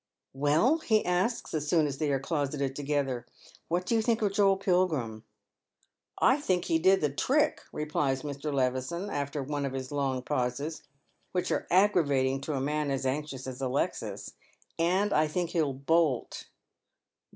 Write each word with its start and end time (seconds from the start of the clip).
9S8 0.01 0.09
Dead 0.09 0.15
Men's 0.15 0.31
Shoes." 0.31 0.41
Well," 0.41 0.77
he 0.79 1.05
asks 1.05 1.53
as 1.53 1.67
soon 1.67 1.85
as 1.85 1.97
they 1.99 2.11
are 2.11 2.19
closeted 2.19 2.75
together, 2.75 3.27
"whai 3.69 3.81
do 3.81 3.93
you 3.93 4.01
think 4.01 4.23
of 4.23 4.33
Joel 4.33 4.57
Pilgi 4.57 4.99
im?"" 4.99 5.23
I 6.33 6.39
think 6.41 6.65
he 6.65 6.79
did 6.79 7.01
the 7.01 7.11
trick," 7.11 7.61
replies 7.71 8.23
Mr. 8.23 8.51
Levison 8.51 9.11
after 9.11 9.43
one 9.43 9.63
of 9.63 9.73
his 9.73 9.91
long 9.91 10.23
pauses, 10.23 10.81
which 11.33 11.51
are 11.51 11.67
aggravating 11.69 12.41
to 12.41 12.53
a 12.55 12.59
man 12.61 12.89
as 12.89 13.05
anxious 13.05 13.45
as 13.45 13.61
Alexis," 13.61 14.33
and 14.79 15.13
I 15.13 15.27
think 15.27 15.51
he'll 15.51 15.71
bolt." 15.73 16.47